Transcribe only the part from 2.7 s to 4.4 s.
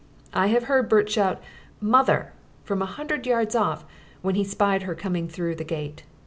a hundred yards off, when